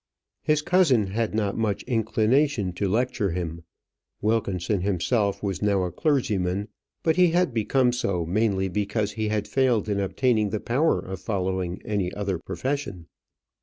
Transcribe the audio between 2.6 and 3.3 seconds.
to lecture